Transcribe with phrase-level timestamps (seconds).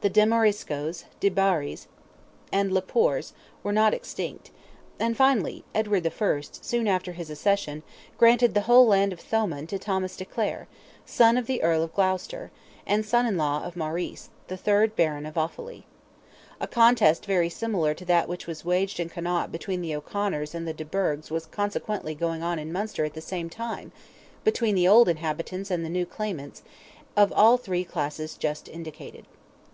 [0.00, 1.88] The de Mariscoes, de Barris,
[2.52, 3.32] and le Poers,
[3.64, 4.52] were not extinct;
[5.00, 7.82] and finally Edward I., soon after his accession,
[8.16, 10.68] granted the whole land of Thomond to Thomas de Clare,
[11.04, 12.52] son of the Earl of Gloucester,
[12.86, 15.82] and son in law of Maurice, third Baron of Offally.
[16.60, 20.64] A contest very similar to that which was waged in Connaught between the O'Conors and
[20.76, 23.90] de Burghs was consequently going on in Munster at the same time,
[24.44, 26.62] between the old inhabitants and the new claimants,
[27.16, 29.26] of all the three classes just indicated.